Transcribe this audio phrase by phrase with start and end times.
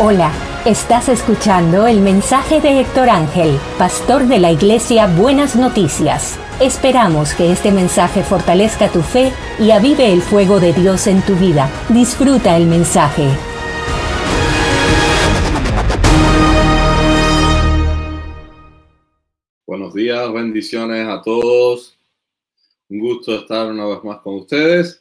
[0.00, 0.32] Hola,
[0.64, 6.38] estás escuchando el mensaje de Héctor Ángel, pastor de la iglesia Buenas Noticias.
[6.60, 11.34] Esperamos que este mensaje fortalezca tu fe y avive el fuego de Dios en tu
[11.34, 11.68] vida.
[11.88, 13.24] Disfruta el mensaje.
[19.66, 21.98] Buenos días, bendiciones a todos.
[22.88, 25.00] Un gusto estar una vez más con ustedes.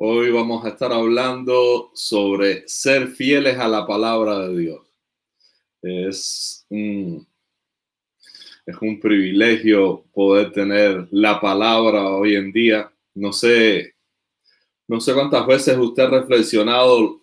[0.00, 4.80] Hoy vamos a estar hablando sobre ser fieles a la palabra de Dios.
[5.82, 7.26] Es un,
[8.64, 12.88] es un privilegio poder tener la palabra hoy en día.
[13.16, 13.96] No sé,
[14.86, 17.20] no sé cuántas veces usted ha reflexionado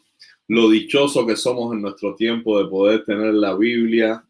[0.50, 4.22] lo dichoso que somos en nuestro tiempo de poder tener la Biblia,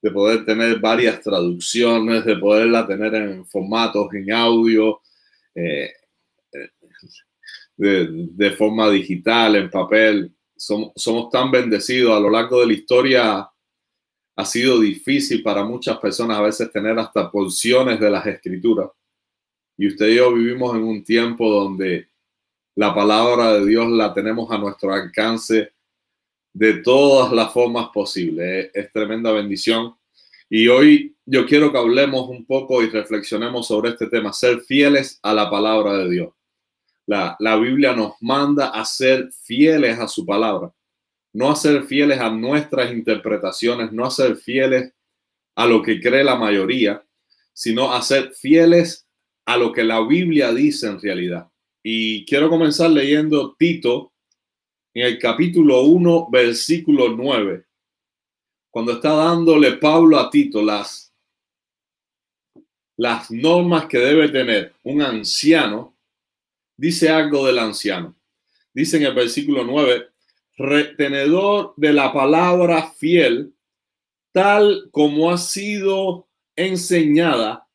[0.00, 5.02] de poder tener varias traducciones, de poderla tener en formatos, en audio.
[5.54, 5.92] Eh,
[7.80, 10.32] de, forma digital, en papel.
[10.56, 13.50] Somos, somos tan bendecidos a lo largo de la historia.
[14.36, 18.90] Ha sido difícil para muchas personas a veces tener hasta porciones de las escrituras.
[19.78, 22.08] Y usted y yo vivimos en un tiempo donde
[22.76, 25.72] la palabra de Dios la tenemos a nuestro alcance
[26.52, 28.66] de todas las formas posibles.
[28.74, 29.94] Es, es, tremenda bendición.
[30.50, 35.18] Y hoy yo quiero que hablemos un poco y reflexionemos sobre este tema, ser fieles
[35.22, 36.39] a la palabra de Dios.
[37.10, 40.72] La, Biblia nos manda a ser fieles a su palabra,
[41.32, 44.92] no a ser fieles a nuestras interpretaciones, no a ser fieles
[45.56, 47.04] a lo que cree la mayoría,
[47.52, 49.08] sino a ser fieles
[49.44, 51.50] a lo que la Biblia dice en realidad.
[51.82, 54.12] Y quiero comenzar leyendo Tito
[54.94, 57.64] en el capítulo 1, versículo 9,
[58.70, 61.12] cuando está dándole Pablo a Tito las,
[62.96, 65.96] las normas que debe tener un anciano
[66.80, 68.16] dice algo del anciano.
[68.72, 70.06] Dice en el versículo 9,
[70.56, 73.52] retenedor de la palabra fiel,
[74.32, 77.68] tal como ha sido enseñada,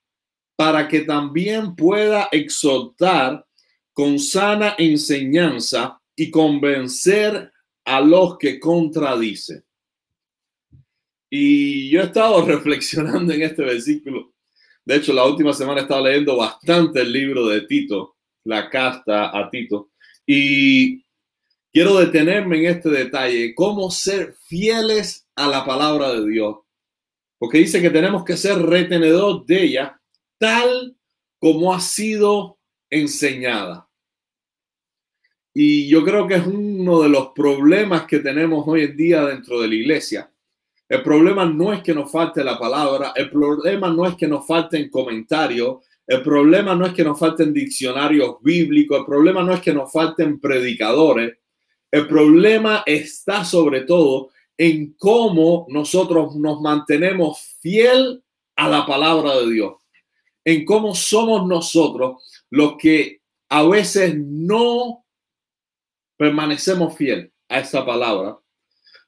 [0.55, 3.45] para que también pueda exhortar
[3.93, 7.51] con sana enseñanza y convencer
[7.83, 9.63] a los que contradicen.
[11.29, 14.33] Y yo he estado reflexionando en este versículo.
[14.83, 18.14] De hecho, la última semana he estado leyendo bastante el libro de Tito
[18.45, 19.91] la casta a Tito.
[20.25, 21.03] Y
[21.71, 26.57] quiero detenerme en este detalle, cómo ser fieles a la palabra de Dios.
[27.37, 30.01] Porque dice que tenemos que ser retenedor de ella
[30.37, 30.95] tal
[31.39, 33.89] como ha sido enseñada.
[35.53, 39.61] Y yo creo que es uno de los problemas que tenemos hoy en día dentro
[39.61, 40.31] de la iglesia.
[40.87, 44.45] El problema no es que nos falte la palabra, el problema no es que nos
[44.45, 45.77] falten comentarios,
[46.07, 49.91] el problema no es que nos falten diccionarios bíblicos, el problema no es que nos
[49.91, 51.37] falten predicadores,
[51.91, 58.23] el problema está sobre todo en cómo nosotros nos mantenemos fiel
[58.55, 59.73] a la palabra de Dios,
[60.43, 65.05] en cómo somos nosotros los que a veces no
[66.17, 68.37] permanecemos fiel a esa palabra,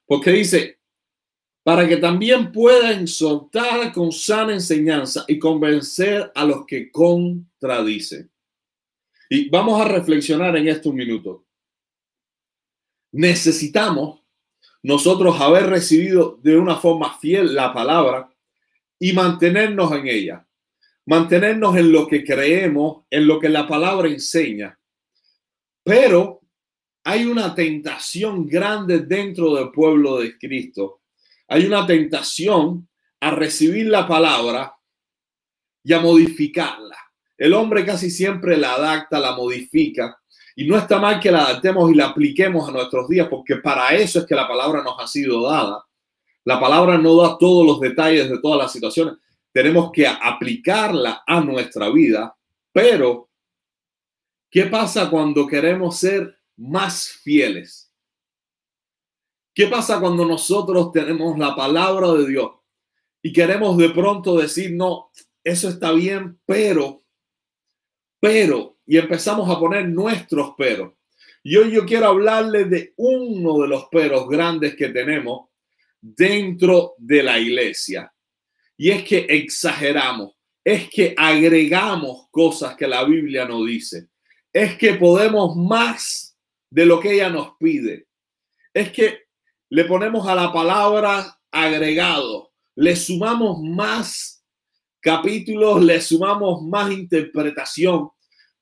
[0.06, 0.77] porque dice,
[1.62, 8.30] para que también pueda exhortar con sana enseñanza y convencer a los que contradicen.
[9.28, 11.44] Y vamos a reflexionar en esto un minuto.
[13.12, 14.22] Necesitamos
[14.82, 18.32] nosotros haber recibido de una forma fiel la palabra
[18.98, 20.46] y mantenernos en ella,
[21.06, 24.78] mantenernos en lo que creemos, en lo que la palabra enseña.
[25.84, 26.40] Pero
[27.04, 31.00] hay una tentación grande dentro del pueblo de Cristo
[31.48, 32.88] hay una tentación
[33.20, 34.74] a recibir la palabra
[35.82, 36.96] y a modificarla.
[37.36, 40.20] El hombre casi siempre la adapta, la modifica.
[40.54, 43.94] Y no está mal que la adaptemos y la apliquemos a nuestros días, porque para
[43.94, 45.84] eso es que la palabra nos ha sido dada.
[46.44, 49.14] La palabra no da todos los detalles de todas las situaciones.
[49.52, 52.36] Tenemos que aplicarla a nuestra vida.
[52.72, 53.30] Pero,
[54.50, 57.87] ¿qué pasa cuando queremos ser más fieles?
[59.58, 62.52] ¿Qué pasa cuando nosotros tenemos la palabra de Dios
[63.20, 65.10] y queremos de pronto decir, no,
[65.42, 67.02] eso está bien, pero,
[68.20, 70.92] pero, y empezamos a poner nuestros peros?
[71.42, 75.48] Y hoy yo quiero hablarles de uno de los peros grandes que tenemos
[76.00, 78.14] dentro de la iglesia.
[78.76, 84.06] Y es que exageramos, es que agregamos cosas que la Biblia no dice,
[84.52, 86.38] es que podemos más
[86.70, 88.06] de lo que ella nos pide,
[88.72, 89.27] es que
[89.70, 94.42] le ponemos a la palabra agregado, le sumamos más
[95.00, 98.08] capítulos, le sumamos más interpretación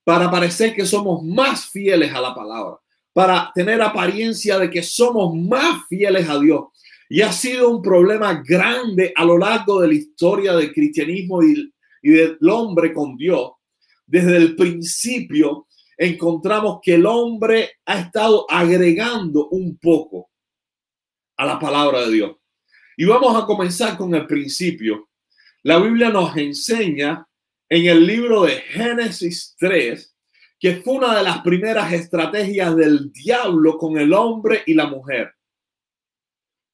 [0.04, 2.76] para parecer que somos más fieles a la palabra,
[3.12, 6.66] para tener apariencia de que somos más fieles a Dios.
[7.08, 11.72] Y ha sido un problema grande a lo largo de la historia del cristianismo y,
[12.02, 13.52] del hombre con Dios.
[14.06, 15.66] Desde el principio
[15.96, 20.30] encontramos que el hombre ha estado agregando un poco
[21.36, 22.36] a la palabra de Dios.
[22.96, 25.10] Y vamos a comenzar con el principio.
[25.62, 27.26] La Biblia nos enseña
[27.68, 30.16] en el libro de Génesis 3
[30.58, 35.34] que fue una de las primeras estrategias del diablo con el hombre y la mujer.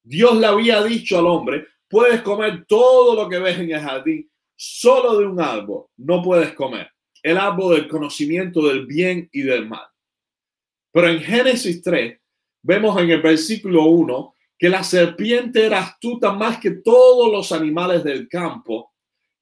[0.03, 4.29] Dios le había dicho al hombre, puedes comer todo lo que ves en el jardín,
[4.55, 6.89] solo de un árbol no puedes comer,
[7.21, 9.85] el árbol del conocimiento del bien y del mal.
[10.91, 12.19] Pero en Génesis 3
[12.61, 14.32] vemos en el versículo 1
[14.63, 18.93] que la serpiente era astuta más que todos los animales del campo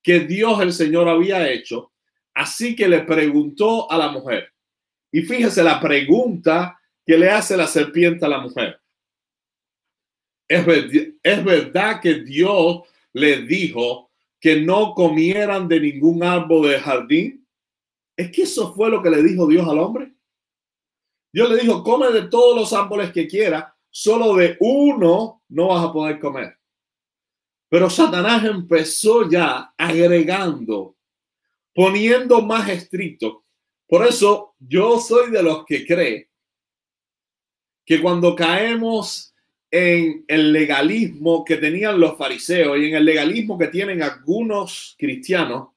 [0.02, 1.92] que Dios el Señor había hecho
[2.34, 4.52] Así que le preguntó a la mujer.
[5.12, 6.76] Y fíjese la pregunta
[7.06, 8.82] que le hace la serpiente a la mujer.
[10.48, 10.66] ¿Es,
[11.22, 12.82] ¿Es verdad que Dios
[13.14, 14.10] le dijo
[14.40, 17.48] que no comieran de ningún árbol del jardín?
[18.18, 20.16] Es que eso fue lo que le dijo Dios al hombre.
[21.32, 25.86] Dios le dijo, come de todos los árboles que quiera, solo de uno no vas
[25.86, 26.58] a poder comer.
[27.70, 30.96] Pero Satanás empezó ya agregando
[31.74, 33.46] poniendo más estricto.
[33.88, 36.30] Por eso yo soy de los que cree
[37.86, 39.34] que cuando caemos
[39.70, 45.70] en el legalismo que tenían los fariseos y en el legalismo que tienen algunos cristianos,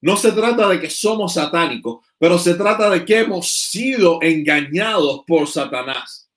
[0.00, 5.22] no se trata de que somos satánicos, pero se trata de que hemos sido engañados
[5.26, 6.29] por Satanás.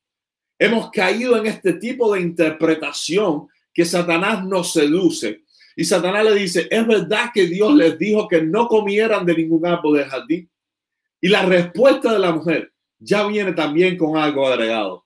[0.59, 5.43] Hemos caído en este tipo de interpretación que Satanás nos seduce
[5.75, 9.65] y Satanás le dice, ¿es verdad que Dios les dijo que no comieran de ningún
[9.65, 10.49] árbol del jardín?
[11.19, 15.05] Y la respuesta de la mujer ya viene también con algo agregado.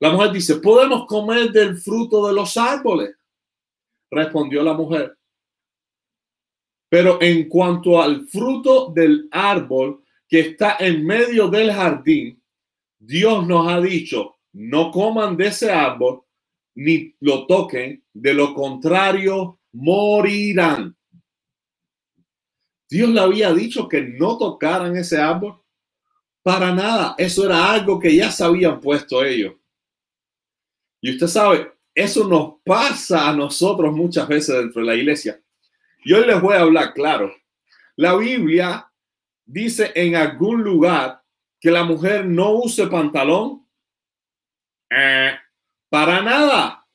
[0.00, 3.16] La mujer dice, ¿podemos comer del fruto de los árboles?
[4.10, 5.16] Respondió la mujer.
[6.88, 12.42] Pero en cuanto al fruto del árbol que está en medio del jardín,
[12.98, 16.24] Dios nos ha dicho, no coman de ese árbol
[16.74, 20.96] ni lo toquen, de lo contrario morirán.
[22.90, 25.62] Dios le había dicho que no tocaran ese árbol.
[26.42, 29.54] Para nada, eso era algo que ya se habían puesto ellos.
[31.00, 35.40] Y usted sabe, eso nos pasa a nosotros muchas veces dentro de la iglesia.
[36.04, 37.32] Y hoy les voy a hablar claro.
[37.94, 38.90] La Biblia
[39.44, 41.22] dice en algún lugar
[41.60, 43.67] que la mujer no use pantalón.
[44.90, 45.32] Eh,
[45.88, 46.86] para nada.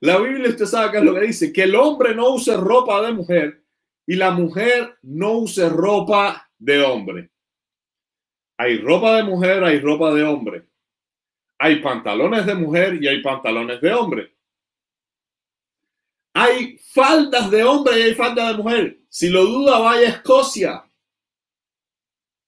[0.00, 3.02] La Biblia, usted sabe qué es lo que dice, que el hombre no use ropa
[3.02, 3.64] de mujer
[4.06, 7.30] y la mujer no use ropa de hombre.
[8.56, 10.68] Hay ropa de mujer, hay ropa de hombre.
[11.58, 14.36] Hay pantalones de mujer y hay pantalones de hombre.
[16.34, 19.00] Hay faldas de hombre y hay faldas de mujer.
[19.08, 20.84] Si lo duda, vaya a Escocia.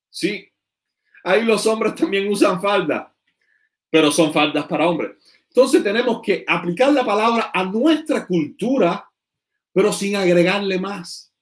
[0.09, 0.53] Sí,
[1.25, 3.10] ahí los hombres también usan falda,
[3.91, 5.13] pero son faldas para hombres.
[5.49, 9.11] Entonces tenemos que aplicar la palabra a nuestra cultura,
[9.73, 11.33] pero sin agregarle más.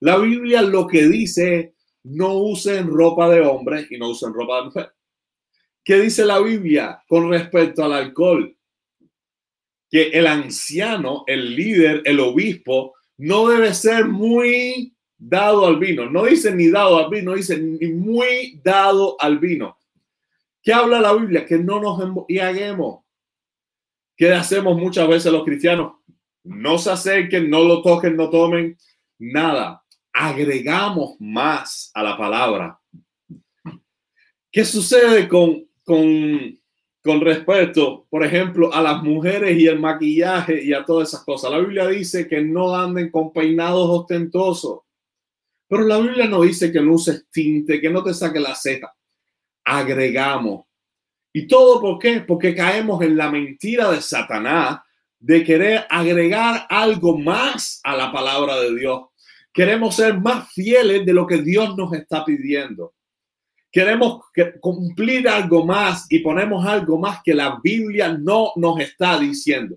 [0.00, 1.74] La Biblia lo que dice
[2.04, 4.92] no usen ropa de hombre y no usen ropa de mujer.
[5.84, 8.56] ¿Qué dice la Biblia con respecto al alcohol?
[9.90, 16.10] Que el anciano, el líder, el obispo, no debe ser muy dado al vino.
[16.10, 19.78] No dice ni dado al vino, dice ni muy dado al vino.
[20.66, 21.46] ¿Qué habla la Biblia?
[21.46, 23.04] Que no nos embriaguemos.
[24.16, 25.92] ¿Qué hacemos muchas veces los cristianos?
[26.42, 28.76] No se acerquen, no lo toquen, no tomen
[29.16, 29.84] nada.
[30.12, 32.80] Agregamos más a la palabra.
[34.50, 36.58] ¿Qué sucede con, con,
[37.00, 41.52] con respecto, por ejemplo, a las mujeres y el maquillaje y a todas esas cosas?
[41.52, 44.80] La Biblia dice que no anden con peinados ostentosos.
[45.68, 48.92] Pero la Biblia no dice que no uses tinte, que no te saque la ceja.
[49.66, 50.66] Agregamos
[51.36, 52.22] ¿Y todo por qué?
[52.22, 54.78] Porque caemos en la mentira de Satanás
[55.18, 59.02] de querer agregar algo más a la palabra de Dios.
[59.52, 62.94] Queremos ser más fieles de lo que Dios nos está pidiendo.
[63.70, 64.22] Queremos
[64.60, 69.76] cumplir algo más y ponemos algo más que la Biblia no nos está diciendo.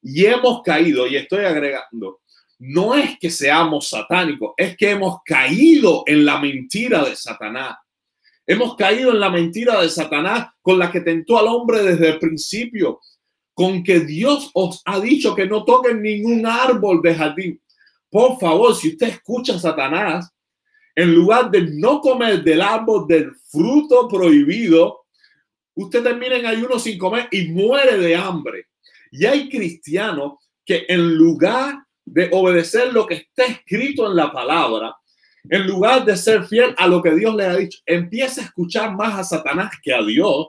[0.00, 2.20] Y hemos caído, y estoy agregando,
[2.60, 7.78] no es que seamos satánicos, es que hemos caído en la mentira de Satanás.
[8.50, 12.18] Hemos caído en la mentira de Satanás con la que tentó al hombre desde el
[12.18, 12.98] principio,
[13.52, 17.60] con que Dios os ha dicho que no toquen ningún árbol de jardín.
[18.08, 20.32] Por favor, si usted escucha a Satanás,
[20.94, 25.00] en lugar de no comer del árbol del fruto prohibido,
[25.74, 28.68] usted termina en ayuno sin comer y muere de hambre.
[29.10, 34.96] Y hay cristianos que en lugar de obedecer lo que está escrito en la palabra,
[35.44, 38.94] en lugar de ser fiel a lo que Dios le ha dicho, empieza a escuchar
[38.94, 40.48] más a Satanás que a Dios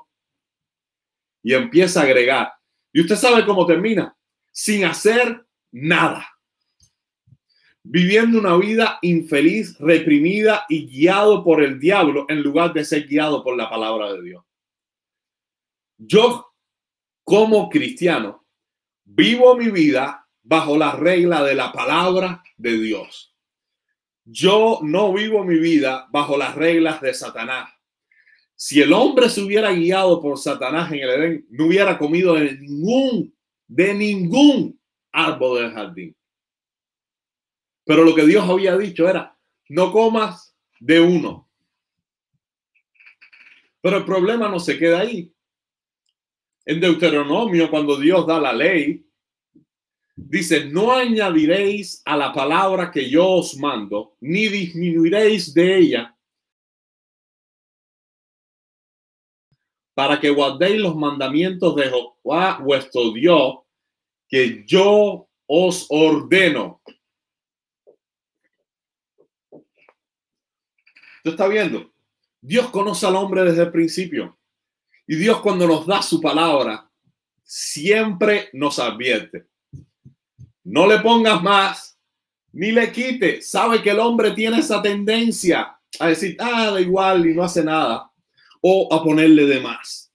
[1.44, 2.52] y empieza a agregar.
[2.92, 4.16] Y usted sabe cómo termina,
[4.52, 6.28] sin hacer nada.
[7.84, 13.44] Viviendo una vida infeliz, reprimida y guiado por el diablo en lugar de ser guiado
[13.44, 14.44] por la palabra de Dios.
[15.98, 16.54] Yo,
[17.24, 18.46] como cristiano,
[19.06, 23.36] vivo mi vida bajo la regla de la palabra de Dios.
[24.32, 27.74] Yo no vivo mi vida bajo las reglas de Satanás.
[28.56, 32.56] Si el hombre se hubiera guiado por Satanás en el Edén, no hubiera comido de
[32.58, 33.36] ningún,
[33.68, 34.80] de ningún
[35.12, 36.16] árbol del jardín.
[37.86, 39.36] Pero lo que Dios había dicho era,
[39.70, 41.50] no comas de uno.
[43.82, 45.34] Pero el problema no se queda ahí.
[46.66, 49.09] En Deuteronomio, cuando Dios da la ley,
[50.28, 56.16] dice, no añadiréis a la palabra que yo os mando, ni disminuiréis de ella,
[59.94, 63.60] para que guardéis los mandamientos de Jehová vuestro Dios,
[64.28, 66.82] que yo os ordeno.
[71.22, 71.92] ¿Tú estás viendo?
[72.40, 74.38] Dios conoce al hombre desde el principio.
[75.06, 76.90] Y Dios cuando nos da su palabra,
[77.44, 79.49] siempre nos advierte.
[80.70, 82.00] No le pongas más,
[82.52, 83.42] ni le quite.
[83.42, 87.64] Sabe que el hombre tiene esa tendencia a decir, ah, da igual y no hace
[87.64, 88.12] nada.
[88.62, 90.14] O a ponerle de más.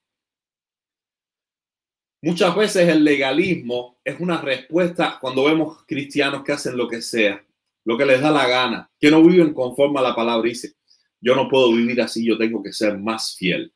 [2.23, 7.45] Muchas veces el legalismo es una respuesta cuando vemos cristianos que hacen lo que sea,
[7.85, 10.49] lo que les da la gana, que no viven conforme a la palabra.
[10.49, 10.75] Dice,
[11.21, 13.75] yo no puedo vivir así, yo tengo que ser más fiel.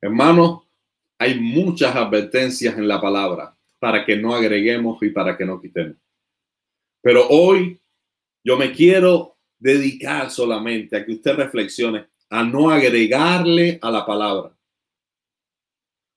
[0.00, 0.62] Hermanos,
[1.18, 3.55] hay muchas advertencias en la palabra
[3.86, 5.96] para que no agreguemos y para que no quitemos.
[7.00, 7.80] Pero hoy
[8.42, 14.58] yo me quiero dedicar solamente a que usted reflexione a no agregarle a la palabra.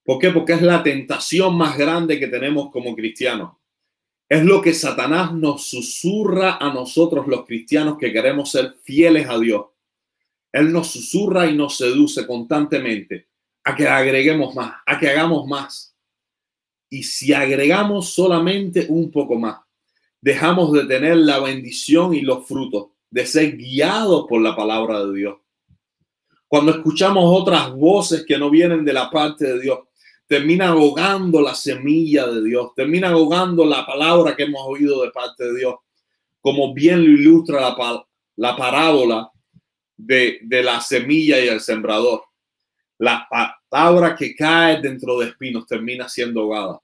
[0.03, 0.31] ¿Por qué?
[0.31, 3.57] Porque es la tentación más grande que tenemos como cristianos.
[4.27, 9.37] Es lo que Satanás nos susurra a nosotros los cristianos que queremos ser fieles a
[9.37, 9.67] Dios.
[10.51, 13.27] Él nos susurra y nos seduce constantemente
[13.63, 15.88] a que agreguemos más, a que hagamos más.
[16.89, 19.59] Y si agregamos solamente un poco más,
[20.21, 25.15] dejamos de tener la bendición y los frutos de ser guiados por la palabra de
[25.15, 25.37] Dios.
[26.47, 29.79] Cuando escuchamos otras voces que no vienen de la parte de Dios,
[30.27, 35.45] termina ahogando la semilla de Dios, termina ahogando la palabra que hemos oído de parte
[35.45, 35.75] de Dios,
[36.41, 38.05] como bien lo ilustra la,
[38.35, 39.31] la parábola
[39.97, 42.23] de, de la semilla y el sembrador.
[42.97, 43.27] La
[43.69, 46.81] palabra que cae dentro de espinos termina siendo ahogada.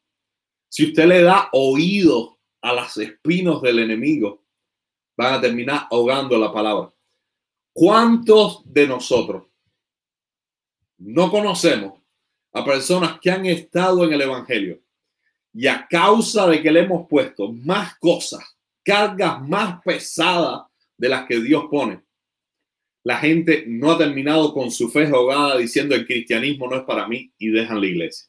[0.69, 4.43] Si usted le da oído a los espinos del enemigo,
[5.17, 6.93] van a terminar ahogando la palabra.
[7.73, 9.43] ¿Cuántos de nosotros
[10.97, 11.99] no conocemos
[12.53, 14.79] a personas que han estado en el Evangelio
[15.53, 18.43] y a causa de que le hemos puesto más cosas,
[18.83, 20.63] cargas más pesadas
[20.97, 22.04] de las que Dios pone,
[23.05, 27.07] la gente no ha terminado con su fe ahogada diciendo el cristianismo no es para
[27.07, 28.27] mí y dejan la iglesia.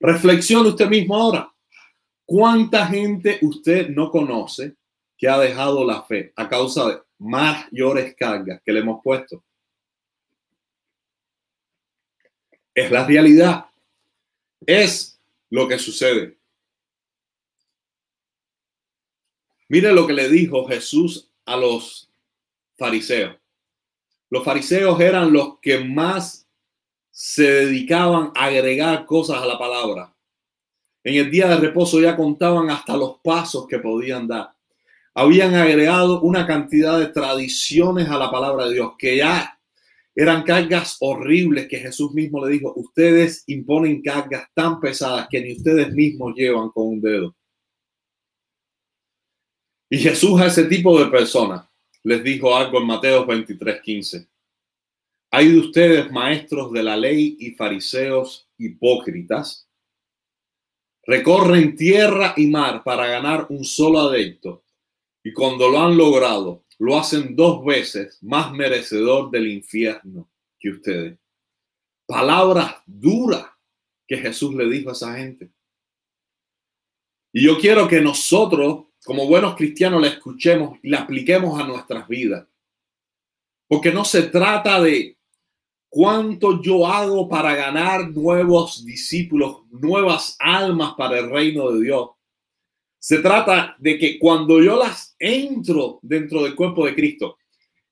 [0.00, 1.54] Reflexione usted mismo ahora.
[2.26, 4.74] ¿Cuánta gente usted no conoce
[5.16, 9.44] que ha dejado la fe a causa de mayores cargas que le hemos puesto?
[12.74, 13.66] Es la realidad.
[14.66, 16.36] Es lo que sucede.
[19.68, 22.10] Mire lo que le dijo Jesús a los
[22.76, 23.39] fariseos.
[24.30, 26.48] Los fariseos eran los que más
[27.10, 30.14] se dedicaban a agregar cosas a la palabra.
[31.02, 34.52] En el día de reposo ya contaban hasta los pasos que podían dar.
[35.14, 39.58] Habían agregado una cantidad de tradiciones a la palabra de Dios que ya
[40.14, 45.56] eran cargas horribles que Jesús mismo le dijo, ustedes imponen cargas tan pesadas que ni
[45.56, 47.34] ustedes mismos llevan con un dedo.
[49.88, 51.69] Y Jesús a ese tipo de personas
[52.02, 54.28] les dijo algo en Mateo 23, 15.
[55.32, 59.68] Hay de ustedes maestros de la ley y fariseos hipócritas.
[61.04, 64.64] Recorren tierra y mar para ganar un solo adepto.
[65.22, 71.18] Y cuando lo han logrado, lo hacen dos veces más merecedor del infierno que ustedes.
[72.06, 73.46] Palabras duras
[74.08, 75.50] que Jesús le dijo a esa gente.
[77.32, 82.06] Y yo quiero que nosotros como buenos cristianos la escuchemos y la apliquemos a nuestras
[82.06, 82.46] vidas.
[83.66, 85.16] Porque no se trata de
[85.88, 92.10] cuánto yo hago para ganar nuevos discípulos, nuevas almas para el reino de Dios.
[92.98, 97.38] Se trata de que cuando yo las entro dentro del cuerpo de Cristo,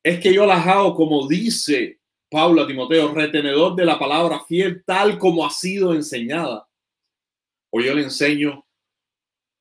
[0.03, 1.99] es que yo las hago como dice
[2.31, 6.69] Pablo a Timoteo, retenedor de la palabra fiel, tal como ha sido enseñada.
[7.71, 8.67] O yo le enseño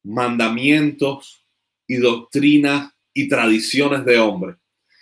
[0.03, 1.45] mandamientos
[1.87, 4.55] y doctrinas y tradiciones de hombre.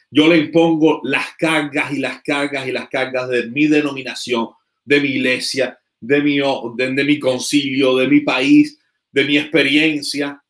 [0.10, 4.50] Yo le impongo las cargas y las cargas y las cargas de mi denominación,
[4.84, 8.80] de mi iglesia, de mi, de, de mi concilio, de mi país,
[9.12, 10.42] de mi experiencia.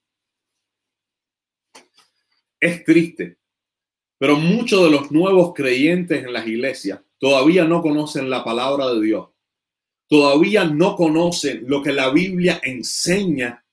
[2.59, 3.37] Es triste,
[4.17, 9.01] pero muchos de los nuevos creyentes en las iglesias todavía no conocen la palabra de
[9.01, 9.29] Dios.
[10.07, 13.64] Todavía no conocen lo que la Biblia enseña,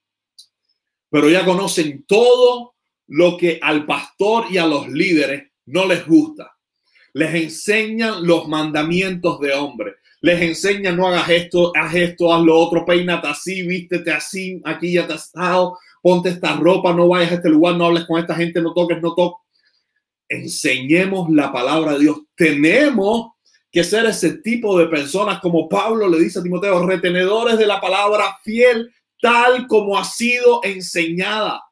[1.12, 2.74] pero ya conocen todo
[3.08, 6.56] lo que al pastor y a los líderes no les gusta.
[7.12, 9.96] Les enseñan los mandamientos de hombre.
[10.22, 14.94] Les enseñan no hagas esto, haz esto, haz lo otro, peínate así, vístete así, aquí
[14.94, 18.18] ya te has estado, ponte esta ropa, no vayas a este lugar, no hables con
[18.18, 19.46] esta gente, no toques, no toques.
[20.30, 22.20] Enseñemos la palabra de Dios.
[22.34, 23.32] Tenemos
[23.70, 27.82] que ser ese tipo de personas como Pablo le dice a Timoteo, retenedores de la
[27.82, 28.90] palabra fiel,
[29.22, 31.62] tal como ha sido enseñada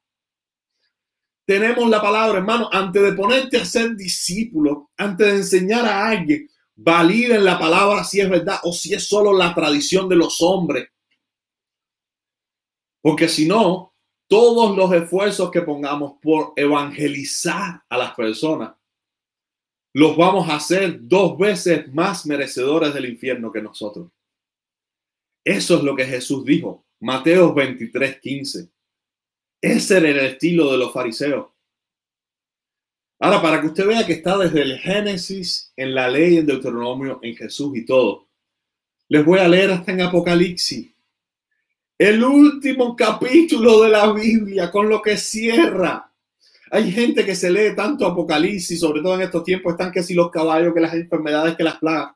[1.50, 6.48] tenemos la palabra, hermano, antes de ponerte a ser discípulo, antes de enseñar a alguien,
[6.76, 10.90] validen la palabra si es verdad o si es solo la tradición de los hombres.
[13.02, 13.96] Porque si no,
[14.28, 18.76] todos los esfuerzos que pongamos por evangelizar a las personas,
[19.92, 24.08] los vamos a hacer dos veces más merecedores del infierno que nosotros.
[25.44, 26.84] Eso es lo que Jesús dijo.
[27.00, 28.68] Mateo 23, 15.
[29.62, 31.46] Ese era el estilo de los fariseos.
[33.18, 37.18] Ahora, para que usted vea que está desde el Génesis, en la ley, en Deuteronomio,
[37.22, 38.28] en Jesús y todo,
[39.08, 40.90] les voy a leer hasta en Apocalipsis.
[41.98, 46.10] El último capítulo de la Biblia, con lo que cierra.
[46.70, 50.14] Hay gente que se lee tanto Apocalipsis, sobre todo en estos tiempos, están que si
[50.14, 52.14] los caballos, que las enfermedades, que las plagas.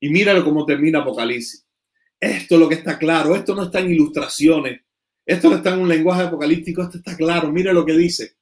[0.00, 1.67] Y míralo cómo termina Apocalipsis.
[2.20, 3.34] Esto es lo que está claro.
[3.34, 4.80] Esto no está en ilustraciones.
[5.24, 7.52] Esto no está en un lenguaje apocalíptico, esto está claro.
[7.52, 8.36] Mire lo que dice.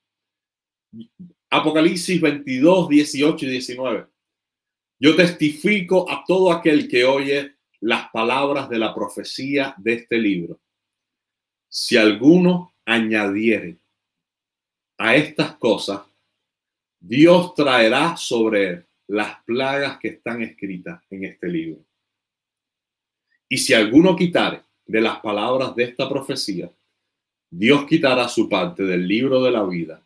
[1.51, 4.07] Apocalipsis 22, 18 y 19.
[5.01, 10.61] Yo testifico a todo aquel que oye las palabras de la profecía de este libro.
[11.69, 13.79] Si alguno añadiere
[14.99, 16.03] a estas cosas,
[17.01, 21.85] Dios traerá sobre él las plagas que están escritas en este libro.
[23.49, 26.71] Y si alguno quitare de las palabras de esta profecía,
[27.51, 30.05] Dios quitará su parte del libro de la vida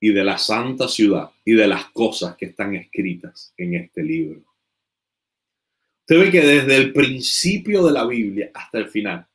[0.00, 4.42] y de la santa ciudad y de las cosas que están escritas en este libro.
[6.00, 9.26] Usted ve que desde el principio de la Biblia hasta el final,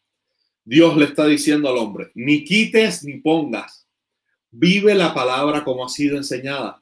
[0.64, 3.88] Dios le está diciendo al hombre, ni quites ni pongas,
[4.50, 6.82] vive la palabra como ha sido enseñada.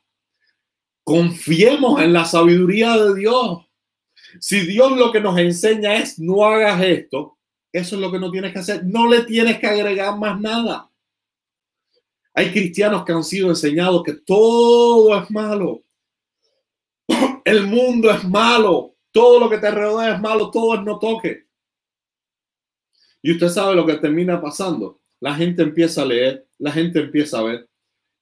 [1.03, 3.65] Confiemos en la sabiduría de Dios.
[4.39, 7.37] Si Dios lo que nos enseña es no hagas esto,
[7.71, 8.85] eso es lo que no tienes que hacer.
[8.85, 10.89] No le tienes que agregar más nada.
[12.33, 15.83] Hay cristianos que han sido enseñados que todo es malo.
[17.45, 18.95] El mundo es malo.
[19.11, 20.49] Todo lo que te rodea es malo.
[20.51, 21.47] Todo es no toque.
[23.21, 25.01] Y usted sabe lo que termina pasando.
[25.19, 27.69] La gente empieza a leer, la gente empieza a ver.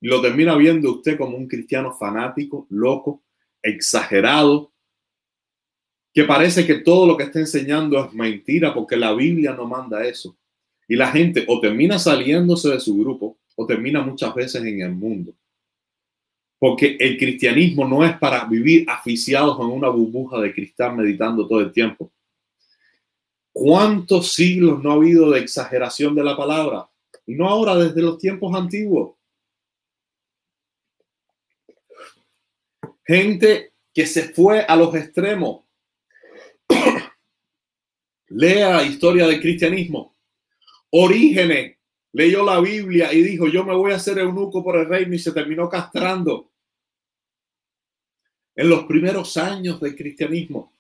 [0.02, 3.24] Y lo termina viendo usted como un cristiano fanático, loco,
[3.62, 4.69] exagerado,
[6.14, 10.06] que parece que todo lo que está enseñando es mentira porque la Biblia no manda
[10.06, 10.36] eso.
[10.88, 14.92] Y la gente o termina saliéndose de su grupo o termina muchas veces en el
[14.92, 15.34] mundo.
[16.58, 21.62] Porque el cristianismo no es para vivir aficiados en una burbuja de cristal meditando todo
[21.62, 22.12] el tiempo.
[23.54, 26.90] ¿Cuántos siglos no ha habido de exageración de la palabra?
[27.26, 29.16] Y no ahora desde los tiempos antiguos.
[33.06, 35.69] Gente que se fue a los extremos
[38.30, 40.16] Lea historia del cristianismo.
[40.92, 41.78] Orígenes
[42.12, 45.20] leyó la Biblia y dijo, yo me voy a hacer eunuco por el reino y
[45.20, 46.52] se terminó castrando.
[48.56, 50.74] En los primeros años del cristianismo.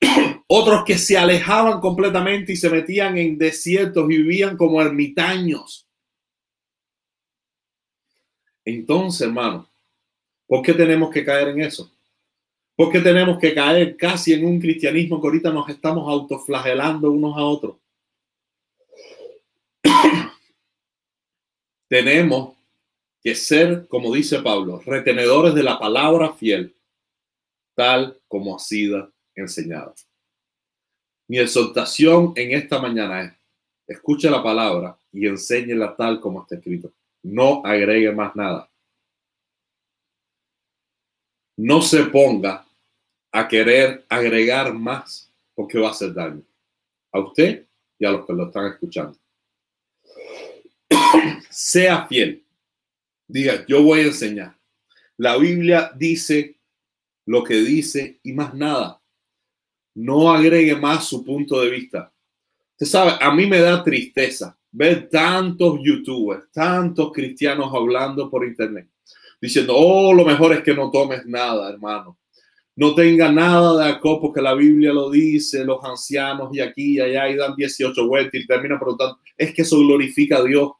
[0.48, 5.86] Otros que se alejaban completamente y se metían en desiertos y vivían como ermitaños.
[8.64, 9.70] Entonces, hermano,
[10.46, 11.90] ¿por qué tenemos que caer en eso?
[12.80, 17.36] ¿Por qué tenemos que caer casi en un cristianismo que ahorita nos estamos autoflagelando unos
[17.36, 17.76] a otros?
[21.90, 22.56] tenemos
[23.22, 26.74] que ser, como dice Pablo, retenedores de la palabra fiel,
[27.74, 29.92] tal como ha sido enseñada.
[31.28, 33.32] Mi exhortación en esta mañana es,
[33.88, 36.90] escuche la palabra y enséñela tal como está escrito.
[37.24, 38.70] No agregue más nada.
[41.58, 42.66] No se ponga
[43.32, 46.42] a querer agregar más porque va a hacer daño
[47.12, 47.66] a usted
[47.98, 49.18] y a los que lo están escuchando.
[51.50, 52.44] sea fiel.
[53.26, 54.56] Diga, yo voy a enseñar.
[55.16, 56.56] La Biblia dice
[57.26, 59.00] lo que dice y más nada.
[59.94, 62.12] No agregue más su punto de vista.
[62.72, 68.88] Usted sabe, a mí me da tristeza ver tantos youtubers, tantos cristianos hablando por internet,
[69.40, 72.18] diciendo, oh, lo mejor es que no tomes nada, hermano.
[72.80, 77.00] No tenga nada de alcohol porque la Biblia lo dice, los ancianos y aquí y
[77.00, 80.70] allá y dan 18 vueltas y termina preguntando, es que eso glorifica a Dios.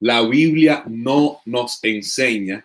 [0.00, 2.64] La Biblia no nos enseña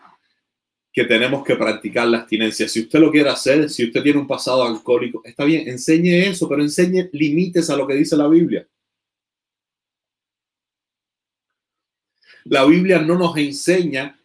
[0.91, 2.67] que tenemos que practicar la abstinencia.
[2.67, 6.49] Si usted lo quiere hacer, si usted tiene un pasado alcohólico, está bien, enseñe eso,
[6.49, 8.67] pero enseñe límites a lo que dice la Biblia.
[12.45, 14.16] La Biblia no nos enseña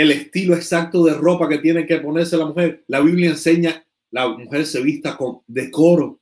[0.00, 2.84] el estilo exacto de ropa que tiene que ponerse la mujer.
[2.86, 6.20] La Biblia enseña la mujer se vista con decoro,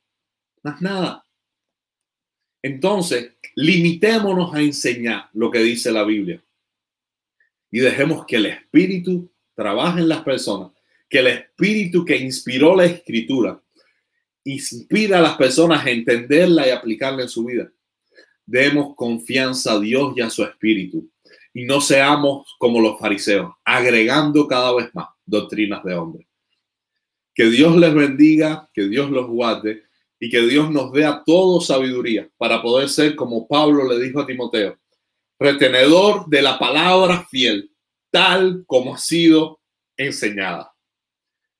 [0.62, 1.24] más nada.
[2.62, 6.42] Entonces, limitémonos a enseñar lo que dice la Biblia
[7.70, 10.72] y dejemos que el Espíritu trabaje en las personas,
[11.08, 13.60] que el Espíritu que inspiró la Escritura
[14.44, 17.70] inspira a las personas a entenderla y aplicarla en su vida.
[18.44, 21.10] Demos confianza a Dios y a su Espíritu
[21.58, 26.28] y no seamos como los fariseos, agregando cada vez más doctrinas de hombre.
[27.34, 29.82] Que Dios les bendiga, que Dios los guarde
[30.20, 34.20] y que Dios nos dé a todos sabiduría para poder ser como Pablo le dijo
[34.20, 34.78] a Timoteo,
[35.36, 37.72] retenedor de la palabra fiel,
[38.12, 39.58] tal como ha sido
[39.96, 40.72] enseñada.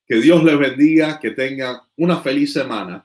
[0.07, 3.05] Que Dios les bendiga, que tengan una feliz semana.